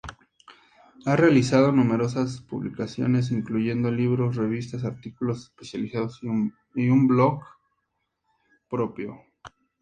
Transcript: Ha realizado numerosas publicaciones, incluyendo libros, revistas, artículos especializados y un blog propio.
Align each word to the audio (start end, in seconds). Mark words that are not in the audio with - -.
Ha 1.05 1.15
realizado 1.15 1.71
numerosas 1.71 2.41
publicaciones, 2.41 3.29
incluyendo 3.29 3.91
libros, 3.91 4.35
revistas, 4.35 4.83
artículos 4.83 5.43
especializados 5.43 6.19
y 6.23 6.89
un 6.89 7.07
blog 7.07 7.43
propio. 8.67 9.19